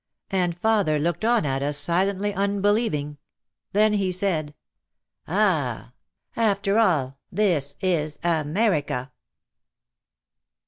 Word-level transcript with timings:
And 0.31 0.57
father 0.57 0.97
looked 0.97 1.23
on 1.23 1.45
at 1.45 1.61
us 1.61 1.77
silently 1.77 2.33
unbelieving; 2.33 3.19
then 3.71 3.93
he 3.93 4.11
said, 4.11 4.55
"Ah! 5.27 5.93
After 6.35 6.79
all 6.79 7.19
this 7.31 7.75
is 7.81 8.17
America." 8.23 9.11